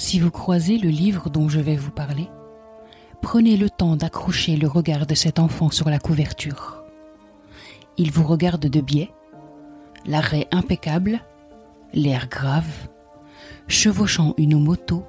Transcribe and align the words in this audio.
Si 0.00 0.18
vous 0.18 0.30
croisez 0.30 0.78
le 0.78 0.88
livre 0.88 1.28
dont 1.28 1.50
je 1.50 1.60
vais 1.60 1.76
vous 1.76 1.90
parler, 1.90 2.30
prenez 3.20 3.58
le 3.58 3.68
temps 3.68 3.96
d'accrocher 3.96 4.56
le 4.56 4.66
regard 4.66 5.06
de 5.06 5.14
cet 5.14 5.38
enfant 5.38 5.70
sur 5.70 5.90
la 5.90 5.98
couverture. 5.98 6.82
Il 7.98 8.10
vous 8.10 8.26
regarde 8.26 8.64
de 8.64 8.80
biais, 8.80 9.12
l'arrêt 10.06 10.48
impeccable, 10.52 11.20
l'air 11.92 12.30
grave, 12.30 12.88
chevauchant 13.68 14.32
une 14.38 14.58
moto 14.58 15.04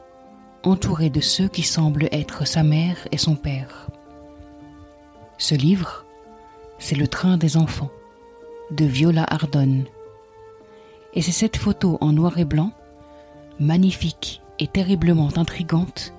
entouré 0.61 1.10
de 1.10 1.21
ceux 1.21 1.47
qui 1.47 1.63
semblent 1.63 2.10
être 2.11 2.46
sa 2.46 2.61
mère 2.61 3.07
et 3.13 3.18
son 3.18 3.35
père. 3.35 3.87
Ce 5.37 5.55
livre, 5.55 6.05
c'est 6.79 6.97
Le 6.97 7.07
train 7.07 7.37
des 7.37 7.55
enfants 7.55 7.91
de 8.71 8.83
Viola 8.83 9.23
Ardonne. 9.23 9.85
Et 11.13 11.21
c'est 11.21 11.32
cette 11.32 11.55
photo 11.55 11.97
en 12.01 12.11
noir 12.11 12.37
et 12.39 12.46
blanc, 12.46 12.73
magnifique 13.57 14.40
terriblement 14.68 15.29
intrigante, 15.38 16.14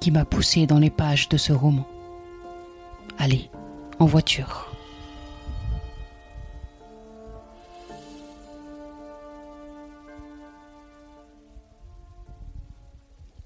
qui 0.00 0.10
m'a 0.10 0.24
poussé 0.24 0.66
dans 0.66 0.78
les 0.78 0.90
pages 0.90 1.28
de 1.28 1.36
ce 1.36 1.52
roman. 1.52 1.86
Allez, 3.18 3.50
en 3.98 4.06
voiture. 4.06 4.68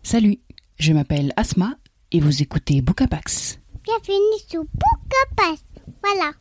Salut, 0.03 0.39
je 0.79 0.93
m'appelle 0.93 1.33
Asma 1.37 1.75
et 2.13 2.21
vous 2.21 2.41
écoutez 2.41 2.81
Bookapax. 2.81 3.59
Bienvenue 3.83 4.39
sur 4.49 4.63
Bookapax. 4.63 5.63
Voilà. 6.03 6.33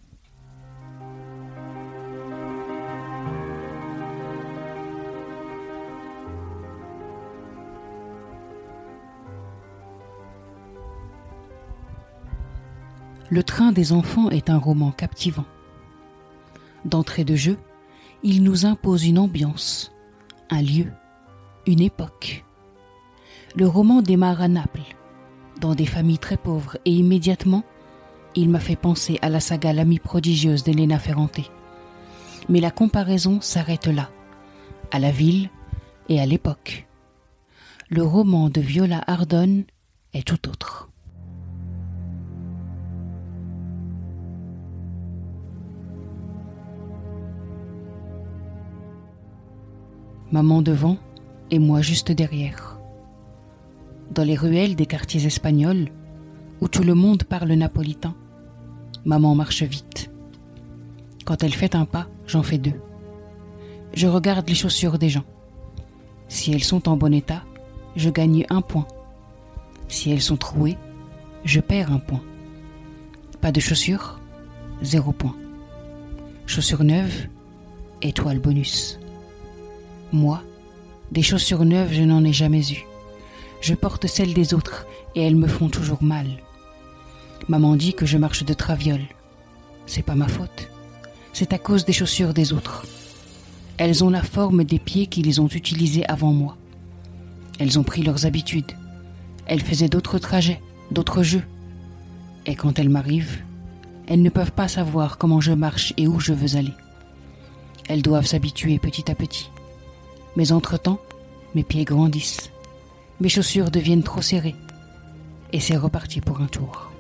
Le 13.31 13.42
train 13.42 13.72
des 13.72 13.92
enfants 13.92 14.30
est 14.30 14.52
un 14.52 14.58
roman 14.58 14.92
captivant. 14.92 15.45
D'entrée 16.86 17.23
de 17.23 17.36
jeu, 17.36 17.58
il 18.22 18.44
nous 18.44 18.68
impose 18.68 19.06
une 19.06 19.18
ambiance, 19.18 19.92
un 20.52 20.62
lieu, 20.62 20.92
une 21.66 21.81
époque. 21.81 22.46
Le 23.56 23.68
roman 23.68 24.03
démarre 24.03 24.42
à 24.42 24.48
Naples, 24.48 24.96
dans 25.59 25.73
des 25.73 25.88
familles 25.88 26.20
très 26.20 26.38
pauvres, 26.38 26.78
et 26.86 26.92
immédiatement, 26.92 27.64
il 28.36 28.50
m'a 28.50 28.59
fait 28.59 28.76
penser 28.76 29.18
à 29.23 29.30
la 29.30 29.40
saga 29.40 29.73
L'amie 29.73 30.00
prodigieuse 30.00 30.64
d'Elena 30.64 31.00
Ferrante. 31.00 31.52
Mais 32.48 32.59
la 32.59 32.70
comparaison 32.70 33.42
s'arrête 33.42 33.88
là, 33.88 34.12
à 34.92 35.00
la 35.00 35.09
ville 35.09 35.50
et 36.09 36.20
à 36.20 36.28
l'époque. 36.28 36.86
Le 37.90 38.03
roman 38.03 38.50
de 38.50 38.62
Viola 38.62 39.03
Ardonne 39.08 39.64
est 40.14 40.28
tout 40.28 40.48
autre. 40.48 40.90
Maman 50.31 50.62
devant 50.62 50.98
et 51.52 51.59
moi 51.59 51.81
juste 51.81 52.12
derrière. 52.12 52.80
Dans 54.12 54.23
les 54.23 54.36
ruelles 54.36 54.76
des 54.76 54.86
quartiers 54.86 55.26
espagnols, 55.26 55.90
où 56.62 56.68
tout 56.68 56.84
le 56.84 56.94
monde 56.94 57.23
parle 57.23 57.52
napolitain, 57.54 58.16
maman 59.03 59.36
marche 59.36 59.63
vite. 59.63 60.12
Quand 61.25 61.44
elle 61.44 61.53
fait 61.53 61.75
un 61.75 61.86
pas, 61.86 62.08
j'en 62.28 62.44
fais 62.44 62.58
deux. 62.58 62.80
Je 63.94 64.08
regarde 64.08 64.47
les 64.47 64.56
chaussures 64.56 65.00
des 65.00 65.09
gens. 65.09 65.25
Si 66.28 66.52
elles 66.52 66.63
sont 66.63 66.90
en 66.90 66.97
bon 66.97 67.13
état, 67.13 67.44
je 67.96 68.09
gagne 68.09 68.46
un 68.50 68.62
point. 68.62 68.88
Si 69.88 70.12
elles 70.12 70.22
sont 70.22 70.38
trouées, 70.38 70.78
je 71.44 71.59
perds 71.59 71.92
un 71.92 72.00
point. 72.00 72.22
Pas 73.42 73.52
de 73.52 73.59
chaussures, 73.59 74.19
zéro 74.81 75.12
point. 75.12 75.36
Chaussures 76.46 76.84
neuves, 76.84 77.28
étoile 78.02 78.40
bonus. 78.40 79.00
Moi, 80.16 80.42
des 81.12 81.22
chaussures 81.22 81.66
neuves, 81.66 81.92
je 81.92 82.03
n'en 82.03 82.24
ai 82.24 82.31
jamais 82.31 82.66
eu. 82.72 82.86
Je 83.59 83.74
porte 83.74 84.08
celles 84.08 84.34
des 84.34 84.53
autres 84.53 84.88
et 85.14 85.22
elles 85.22 85.36
me 85.36 85.46
font 85.46 85.68
toujours 85.68 86.02
mal. 86.02 86.26
Maman 87.50 87.76
dit 87.76 87.94
que 87.94 88.06
je 88.06 88.18
marche 88.18 88.46
de 88.46 88.54
traviole. 88.54 89.04
C'est 89.86 90.04
pas 90.04 90.16
ma 90.16 90.30
faute. 90.30 90.70
C'est 91.34 91.52
à 91.52 91.58
cause 91.58 91.84
des 91.84 91.92
chaussures 91.92 92.34
des 92.34 92.54
autres. 92.54 92.86
Elles 93.75 94.06
ont 94.06 94.09
la 94.09 94.24
forme 94.24 94.64
des 94.64 94.80
pieds 94.80 95.08
qui 95.08 95.22
les 95.22 95.42
ont 95.42 95.50
utilisés 95.50 96.06
avant 96.06 96.31
moi. 96.31 96.56
Elles 97.59 97.78
ont 97.78 97.84
pris 97.84 98.02
leurs 98.02 98.25
habitudes. 98.25 98.72
Elles 99.48 99.64
faisaient 99.64 99.90
d'autres 99.90 100.18
trajets, 100.18 100.62
d'autres 100.92 101.24
jeux. 101.24 101.44
Et 102.46 102.56
quand 102.56 102.80
elles 102.80 102.88
m'arrivent, 102.88 103.44
elles 104.08 104.22
ne 104.22 104.30
peuvent 104.30 104.54
pas 104.54 104.70
savoir 104.70 105.18
comment 105.18 105.42
je 105.42 105.52
marche 105.52 105.94
et 105.98 106.08
où 106.08 106.22
je 106.22 106.31
veux 106.31 106.58
aller. 106.58 106.74
Elles 107.90 108.02
doivent 108.02 108.25
s'habituer 108.25 108.80
petit 108.80 109.12
à 109.12 109.16
petit. 109.16 109.50
Mais 110.35 110.51
entre-temps, 110.51 111.00
mes 111.53 111.63
pieds 111.63 111.85
grandissent. 111.85 112.51
Mes 113.22 113.29
chaussures 113.29 113.72
deviennent 113.72 114.03
trop 114.03 114.22
serrées. 114.22 114.56
Et 115.53 115.59
c'est 115.59 115.78
reparti 115.78 116.19
pour 116.19 116.41
un 116.41 116.47
tour. 116.47 116.91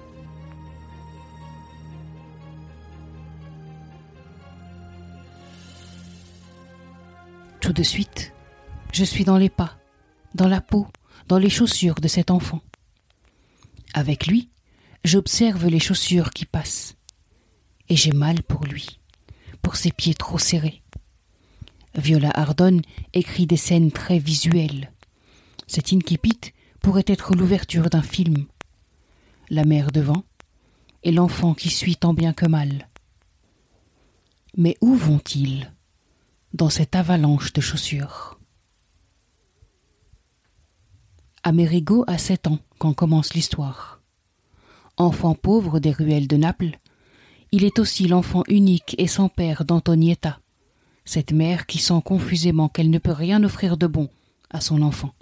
Tout 7.59 7.73
de 7.73 7.83
suite, 7.83 8.33
je 8.93 9.03
suis 9.03 9.25
dans 9.25 9.37
les 9.37 9.49
pas, 9.49 9.75
dans 10.35 10.47
la 10.47 10.61
peau, 10.61 10.87
dans 11.27 11.39
les 11.39 11.49
chaussures 11.49 11.95
de 11.95 12.07
cet 12.07 12.31
enfant. 12.31 12.61
Avec 13.93 14.27
lui, 14.27 14.49
j'observe 15.03 15.65
les 15.67 15.79
chaussures 15.79 16.29
qui 16.29 16.45
passent. 16.45 16.95
Et 17.89 17.95
j'ai 17.95 18.11
mal 18.11 18.43
pour 18.43 18.65
lui, 18.65 18.99
pour 19.61 19.75
ses 19.75 19.91
pieds 19.91 20.13
trop 20.13 20.37
serrés. 20.37 20.81
Viola 21.97 22.31
Ardonne 22.33 22.81
écrit 23.13 23.47
des 23.47 23.57
scènes 23.57 23.91
très 23.91 24.19
visuelles. 24.19 24.91
Cet 25.67 25.93
incipit 25.93 26.53
pourrait 26.81 27.05
être 27.07 27.35
l'ouverture 27.35 27.89
d'un 27.89 28.01
film. 28.01 28.45
La 29.49 29.63
mère 29.63 29.91
devant 29.91 30.23
et 31.03 31.11
l'enfant 31.11 31.53
qui 31.53 31.69
suit 31.69 31.95
tant 31.95 32.13
bien 32.13 32.33
que 32.33 32.45
mal. 32.45 32.89
Mais 34.57 34.75
où 34.81 34.95
vont-ils 34.95 35.71
dans 36.53 36.69
cette 36.69 36.95
avalanche 36.95 37.53
de 37.53 37.61
chaussures? 37.61 38.39
Amerigo 41.43 42.03
a 42.07 42.17
sept 42.17 42.47
ans 42.47 42.59
quand 42.79 42.93
commence 42.93 43.33
l'histoire. 43.33 44.01
Enfant 44.97 45.35
pauvre 45.35 45.79
des 45.79 45.91
ruelles 45.91 46.27
de 46.27 46.37
Naples, 46.37 46.79
il 47.51 47.63
est 47.63 47.79
aussi 47.79 48.07
l'enfant 48.07 48.43
unique 48.47 48.95
et 48.97 49.07
sans 49.07 49.29
père 49.29 49.63
d'Antonietta, 49.63 50.39
cette 51.05 51.31
mère 51.31 51.65
qui 51.65 51.77
sent 51.77 52.01
confusément 52.03 52.67
qu'elle 52.67 52.89
ne 52.89 52.97
peut 52.97 53.11
rien 53.11 53.43
offrir 53.43 53.77
de 53.77 53.87
bon 53.87 54.09
à 54.49 54.59
son 54.59 54.81
enfant. 54.81 55.13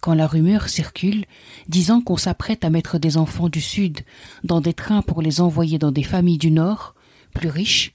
Quand 0.00 0.14
la 0.14 0.26
rumeur 0.26 0.68
circule, 0.68 1.26
disant 1.68 2.00
qu'on 2.00 2.16
s'apprête 2.16 2.64
à 2.64 2.70
mettre 2.70 2.98
des 2.98 3.16
enfants 3.16 3.48
du 3.48 3.60
Sud 3.60 4.00
dans 4.44 4.60
des 4.60 4.72
trains 4.72 5.02
pour 5.02 5.22
les 5.22 5.40
envoyer 5.40 5.78
dans 5.78 5.92
des 5.92 6.02
familles 6.02 6.38
du 6.38 6.50
Nord, 6.50 6.94
plus 7.34 7.48
riches, 7.48 7.94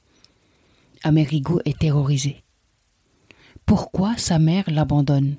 Amerigo 1.04 1.62
est 1.66 1.80
terrorisé. 1.80 2.44
Pourquoi 3.66 4.18
sa 4.18 4.38
mère 4.38 4.66
l'abandonne? 4.68 5.38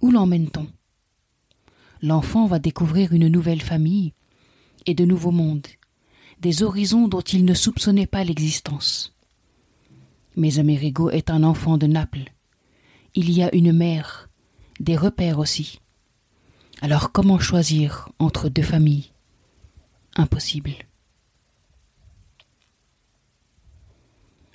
Où 0.00 0.10
l'emmène-t-on? 0.10 0.66
L'enfant 2.02 2.46
va 2.46 2.58
découvrir 2.58 3.12
une 3.12 3.28
nouvelle 3.28 3.62
famille 3.62 4.12
et 4.86 4.94
de 4.94 5.04
nouveaux 5.04 5.30
mondes, 5.30 5.66
des 6.40 6.62
horizons 6.62 7.08
dont 7.08 7.20
il 7.20 7.44
ne 7.44 7.54
soupçonnait 7.54 8.06
pas 8.06 8.24
l'existence. 8.24 9.13
Mais 10.36 10.58
Amerigo 10.58 11.10
est 11.10 11.30
un 11.30 11.42
enfant 11.42 11.78
de 11.78 11.86
Naples. 11.86 12.32
Il 13.14 13.30
y 13.30 13.42
a 13.42 13.54
une 13.54 13.72
mère, 13.72 14.28
des 14.80 14.96
repères 14.96 15.38
aussi. 15.38 15.80
Alors 16.80 17.12
comment 17.12 17.38
choisir 17.38 18.08
entre 18.18 18.48
deux 18.48 18.62
familles? 18.62 19.12
Impossible. 20.16 20.72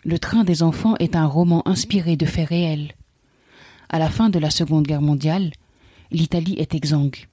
Le 0.04 0.20
train 0.20 0.44
des 0.44 0.64
enfants 0.64 0.96
est 1.00 1.16
un 1.16 1.26
roman 1.26 1.68
inspiré 1.68 2.16
de 2.16 2.26
faits 2.26 2.50
réels. 2.50 2.94
À 3.90 4.00
la 4.00 4.10
fin 4.10 4.30
de 4.30 4.40
la 4.40 4.50
Seconde 4.50 4.86
Guerre 4.86 5.02
mondiale, 5.02 5.52
l'Italie 6.12 6.56
est 6.58 6.76
exsangue. 6.76 7.28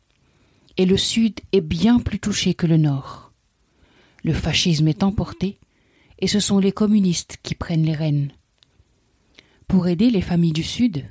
Et 0.77 0.87
le 0.87 0.97
Sud 0.97 1.41
est 1.53 1.61
bien 1.61 1.99
plus 2.01 2.19
touché 2.19 2.55
que 2.55 2.67
le 2.67 2.77
Nord. 2.77 3.33
Le 4.25 4.33
fascisme 4.33 4.89
est 4.89 5.03
emporté 5.03 5.59
et 6.19 6.27
ce 6.27 6.41
sont 6.41 6.59
les 6.59 6.73
communistes 6.73 7.39
qui 7.43 7.55
prennent 7.55 7.85
les 7.85 7.95
rênes. 7.95 8.33
Pour 9.69 9.89
aider 9.89 10.11
les 10.11 10.23
familles 10.23 10.53
du 10.53 10.63
Sud, 10.63 11.05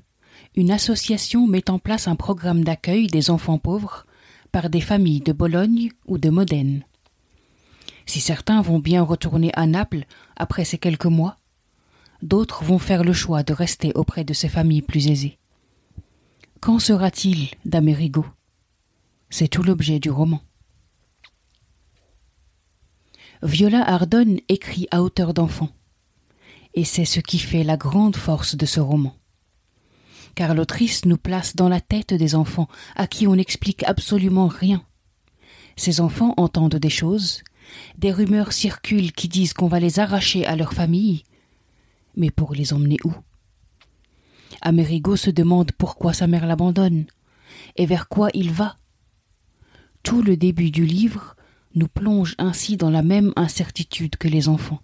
une 0.55 0.71
association 0.71 1.47
met 1.47 1.69
en 1.69 1.79
place 1.79 2.07
un 2.07 2.15
programme 2.15 2.63
d'accueil 2.63 3.07
des 3.07 3.29
enfants 3.29 3.57
pauvres 3.57 4.05
par 4.51 4.69
des 4.69 4.81
familles 4.81 5.21
de 5.21 5.33
Bologne 5.33 5.91
ou 6.05 6.17
de 6.17 6.29
Modène. 6.29 6.83
Si 8.05 8.21
certains 8.21 8.61
vont 8.61 8.79
bien 8.79 9.01
retourner 9.01 9.51
à 9.55 9.65
Naples 9.65 10.05
après 10.37 10.63
ces 10.63 10.77
quelques 10.77 11.05
mois, 11.05 11.37
d'autres 12.21 12.63
vont 12.63 12.79
faire 12.79 13.03
le 13.03 13.13
choix 13.13 13.43
de 13.43 13.53
rester 13.53 13.91
auprès 13.95 14.23
de 14.23 14.33
ces 14.33 14.47
familles 14.47 14.81
plus 14.81 15.09
aisées. 15.09 15.37
Qu'en 16.61 16.79
sera-t-il 16.79 17.49
d'Amérigo? 17.65 18.25
C'est 19.29 19.49
tout 19.49 19.63
l'objet 19.63 19.99
du 19.99 20.09
roman. 20.09 20.41
Viola 23.45 23.87
Ardonne 23.87 24.39
écrit 24.49 24.87
à 24.89 25.03
hauteur 25.03 25.35
d'enfant, 25.35 25.69
et 26.73 26.83
c'est 26.83 27.05
ce 27.05 27.19
qui 27.19 27.37
fait 27.37 27.63
la 27.63 27.77
grande 27.77 28.15
force 28.15 28.55
de 28.55 28.65
ce 28.65 28.79
roman. 28.79 29.15
Car 30.33 30.55
l'autrice 30.55 31.05
nous 31.05 31.17
place 31.17 31.55
dans 31.55 31.69
la 31.69 31.79
tête 31.79 32.11
des 32.11 32.33
enfants 32.33 32.67
à 32.95 33.05
qui 33.05 33.27
on 33.27 33.35
n'explique 33.35 33.83
absolument 33.83 34.47
rien. 34.47 34.83
Ces 35.75 36.01
enfants 36.01 36.33
entendent 36.37 36.77
des 36.77 36.89
choses, 36.89 37.43
des 37.99 38.11
rumeurs 38.11 38.51
circulent 38.51 39.11
qui 39.11 39.27
disent 39.27 39.53
qu'on 39.53 39.67
va 39.67 39.79
les 39.79 39.99
arracher 39.99 40.43
à 40.47 40.55
leur 40.55 40.73
famille, 40.73 41.21
mais 42.15 42.31
pour 42.31 42.55
les 42.55 42.73
emmener 42.73 42.97
où? 43.03 43.13
Amerigo 44.61 45.15
se 45.15 45.29
demande 45.29 45.71
pourquoi 45.71 46.13
sa 46.13 46.25
mère 46.25 46.47
l'abandonne 46.47 47.05
et 47.75 47.85
vers 47.85 48.07
quoi 48.07 48.29
il 48.33 48.51
va. 48.51 48.79
Tout 50.01 50.23
le 50.23 50.35
début 50.35 50.71
du 50.71 50.87
livre 50.87 51.35
nous 51.75 51.87
plonge 51.87 52.35
ainsi 52.37 52.77
dans 52.77 52.89
la 52.89 53.03
même 53.03 53.33
incertitude 53.35 54.15
que 54.15 54.27
les 54.27 54.49
enfants, 54.49 54.81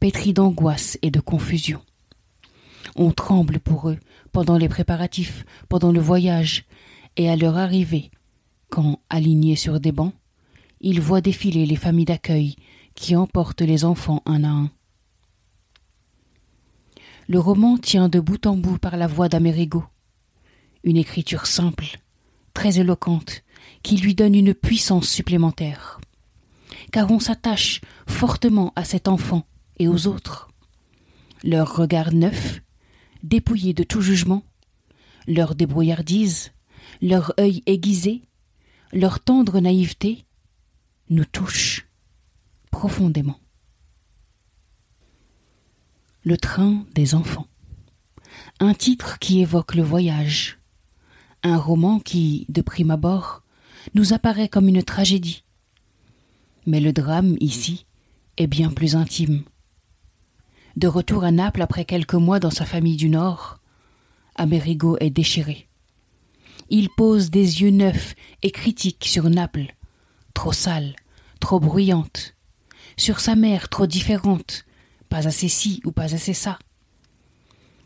pétris 0.00 0.32
d'angoisse 0.32 0.98
et 1.02 1.10
de 1.10 1.20
confusion. 1.20 1.80
On 2.96 3.12
tremble 3.12 3.60
pour 3.60 3.88
eux 3.88 3.98
pendant 4.32 4.58
les 4.58 4.68
préparatifs, 4.68 5.44
pendant 5.68 5.92
le 5.92 6.00
voyage, 6.00 6.64
et 7.16 7.30
à 7.30 7.36
leur 7.36 7.56
arrivée, 7.56 8.10
quand, 8.70 9.00
alignés 9.10 9.56
sur 9.56 9.80
des 9.80 9.92
bancs, 9.92 10.14
ils 10.80 11.00
voient 11.00 11.20
défiler 11.20 11.66
les 11.66 11.76
familles 11.76 12.06
d'accueil 12.06 12.56
qui 12.94 13.14
emportent 13.14 13.62
les 13.62 13.84
enfants 13.84 14.22
un 14.26 14.44
à 14.44 14.48
un. 14.48 14.70
Le 17.28 17.38
roman 17.38 17.78
tient 17.78 18.08
de 18.08 18.18
bout 18.18 18.46
en 18.46 18.56
bout 18.56 18.78
par 18.78 18.96
la 18.96 19.06
voix 19.06 19.28
d'Amérigo, 19.28 19.84
une 20.82 20.96
écriture 20.96 21.46
simple, 21.46 22.00
très 22.52 22.80
éloquente, 22.80 23.42
qui 23.82 23.96
lui 23.96 24.14
donne 24.14 24.34
une 24.34 24.54
puissance 24.54 25.08
supplémentaire. 25.08 26.00
Car 26.90 27.10
on 27.10 27.20
s'attache 27.20 27.80
fortement 28.06 28.72
à 28.76 28.84
cet 28.84 29.08
enfant 29.08 29.46
et 29.78 29.88
aux 29.88 30.06
autres. 30.06 30.50
Leur 31.42 31.76
regard 31.76 32.12
neuf, 32.12 32.60
dépouillé 33.22 33.74
de 33.74 33.82
tout 33.82 34.00
jugement, 34.00 34.44
leur 35.26 35.54
débrouillardise, 35.54 36.52
leur 37.00 37.32
œil 37.38 37.62
aiguisé, 37.66 38.22
leur 38.92 39.20
tendre 39.20 39.60
naïveté, 39.60 40.24
nous 41.10 41.24
touchent 41.24 41.88
profondément. 42.70 43.38
Le 46.24 46.36
train 46.36 46.84
des 46.94 47.14
enfants. 47.14 47.46
Un 48.60 48.74
titre 48.74 49.18
qui 49.18 49.40
évoque 49.40 49.74
le 49.74 49.82
voyage. 49.82 50.58
Un 51.42 51.58
roman 51.58 51.98
qui, 51.98 52.46
de 52.48 52.62
prime 52.62 52.92
abord, 52.92 53.41
nous 53.94 54.12
apparaît 54.12 54.48
comme 54.48 54.68
une 54.68 54.82
tragédie. 54.82 55.44
Mais 56.66 56.80
le 56.80 56.92
drame, 56.92 57.36
ici, 57.40 57.86
est 58.36 58.46
bien 58.46 58.70
plus 58.70 58.96
intime. 58.96 59.42
De 60.76 60.88
retour 60.88 61.24
à 61.24 61.30
Naples 61.30 61.62
après 61.62 61.84
quelques 61.84 62.14
mois 62.14 62.40
dans 62.40 62.50
sa 62.50 62.64
famille 62.64 62.96
du 62.96 63.08
Nord, 63.08 63.58
Amerigo 64.36 64.96
est 65.00 65.10
déchiré. 65.10 65.68
Il 66.70 66.88
pose 66.88 67.30
des 67.30 67.62
yeux 67.62 67.70
neufs 67.70 68.14
et 68.42 68.50
critiques 68.50 69.04
sur 69.06 69.28
Naples, 69.28 69.74
trop 70.32 70.52
sale, 70.52 70.96
trop 71.40 71.60
bruyante, 71.60 72.34
sur 72.96 73.20
sa 73.20 73.34
mère 73.34 73.68
trop 73.68 73.86
différente, 73.86 74.64
pas 75.10 75.26
assez 75.26 75.48
ci 75.48 75.82
ou 75.84 75.92
pas 75.92 76.14
assez 76.14 76.32
ça. 76.32 76.58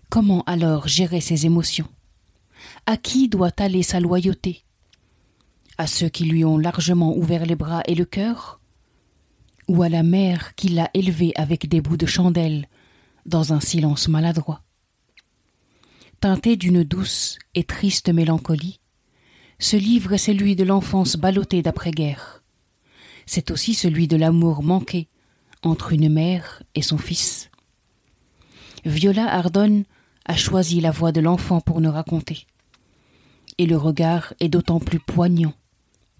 Comment 0.08 0.42
alors 0.44 0.87
gérer 0.87 1.20
ses 1.20 1.46
émotions? 1.46 1.88
À 2.87 2.96
qui 2.96 3.28
doit 3.28 3.50
aller 3.58 3.82
sa 3.82 3.99
loyauté? 3.99 4.65
À 5.78 5.87
ceux 5.87 6.08
qui 6.08 6.25
lui 6.25 6.43
ont 6.44 6.56
largement 6.56 7.14
ouvert 7.14 7.44
les 7.44 7.55
bras 7.55 7.82
et 7.87 7.94
le 7.94 8.06
cœur 8.06 8.61
Ou 9.69 9.82
à 9.82 9.90
la 9.90 10.02
mère 10.02 10.55
qui 10.55 10.70
l'a 10.70 10.90
élevé 10.94 11.32
avec 11.37 11.69
des 11.69 11.82
bouts 11.82 11.99
de 11.99 12.06
chandelle, 12.06 12.67
dans 13.26 13.52
un 13.52 13.61
silence 13.61 14.08
maladroit 14.08 14.62
Teinté 16.20 16.56
d'une 16.56 16.82
douce 16.82 17.38
et 17.55 17.64
triste 17.64 18.08
mélancolie, 18.08 18.81
ce 19.58 19.76
livre 19.76 20.14
est 20.14 20.19
celui 20.19 20.56
de 20.56 20.64
l'enfance 20.64 21.17
ballottée 21.17 21.61
d'après-guerre. 21.61 22.43
C'est 23.26 23.50
aussi 23.50 23.75
celui 23.75 24.08
de 24.08 24.17
l'amour 24.17 24.62
manqué, 24.62 25.08
entre 25.62 25.93
une 25.93 26.08
mère 26.08 26.62
et 26.75 26.82
son 26.82 26.96
fils. 26.96 27.50
Viola 28.87 29.31
Ardonne 29.31 29.84
a 30.25 30.37
choisi 30.37 30.81
la 30.81 30.90
voix 30.90 31.12
de 31.12 31.20
l'enfant 31.20 31.61
pour 31.61 31.82
nous 31.82 31.90
raconter. 31.90 32.46
Et 33.58 33.67
le 33.67 33.76
regard 33.76 34.32
est 34.40 34.49
d'autant 34.49 34.81
plus 34.81 35.00
poignant 35.00 35.55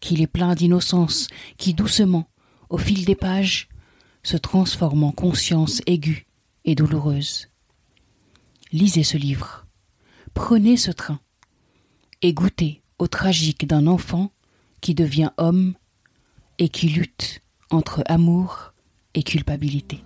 qu'il 0.07 0.23
est 0.23 0.29
plein 0.29 0.55
d'innocence 0.55 1.27
qui 1.59 1.75
doucement, 1.75 2.29
au 2.71 2.79
fil 2.79 3.05
des 3.05 3.17
pages, 3.17 3.69
se 4.23 4.37
transforme 4.37 5.03
en 5.03 5.11
conscience 5.11 5.83
aiguë 5.87 6.29
et 6.65 6.77
douloureuse. 6.77 7.49
Lisez 8.71 9.03
ce 9.03 9.17
livre, 9.17 9.67
prenez 10.33 10.77
ce 10.77 10.93
train, 10.93 11.19
et 12.23 12.33
goûtez 12.33 12.83
au 13.01 13.09
tragique 13.09 13.67
d'un 13.67 13.89
enfant 13.89 14.31
qui 14.81 14.95
devient 14.95 15.31
homme 15.39 15.75
et 16.59 16.69
qui 16.69 16.89
lutte 16.89 17.41
entre 17.71 18.05
amour 18.07 18.75
et 19.15 19.25
culpabilité. 19.25 20.06